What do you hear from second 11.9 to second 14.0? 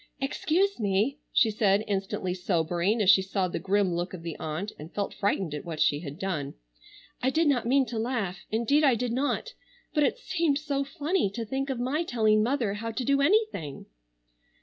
telling mother how to do anything."